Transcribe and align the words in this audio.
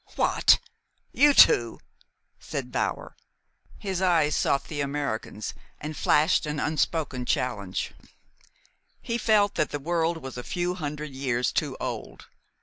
"What? 0.15 0.57
You 1.11 1.31
too?" 1.35 1.79
said 2.39 2.71
Bower. 2.71 3.15
His 3.77 4.01
eyes 4.01 4.35
sought 4.35 4.63
the 4.63 4.81
American's, 4.81 5.53
and 5.79 5.95
flashed 5.95 6.47
an 6.47 6.59
unspoken 6.59 7.23
challenge. 7.23 7.93
He 8.99 9.19
felt 9.19 9.53
that 9.53 9.69
the 9.69 9.77
world 9.77 10.17
was 10.17 10.37
a 10.39 10.43
few 10.43 10.73
hundred 10.73 11.11
years 11.11 11.51
too 11.51 11.77
old. 11.79 12.25